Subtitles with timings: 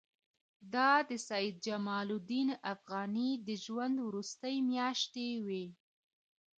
[0.73, 5.65] دا د سید جمال الدین افغاني د ژوند وروستۍ میاشتې وې.